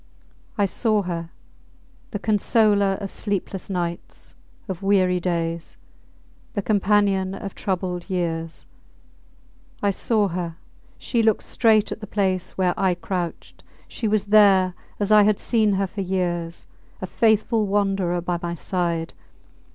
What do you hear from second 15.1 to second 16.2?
I had seen her for